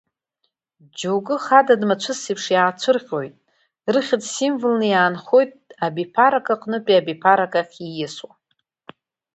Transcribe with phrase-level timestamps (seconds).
[0.97, 3.35] Џьоукых адыд-мацәыс еиԥш иаацәырҟьоит,
[3.93, 5.51] рыхьӡ символны иаанхоит
[5.85, 8.33] абиԥарак аҟнытәи абиԥарак ахь ииасуа.